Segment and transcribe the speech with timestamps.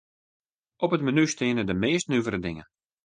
[0.83, 2.65] Op it menu steane de meast nuvere dingen.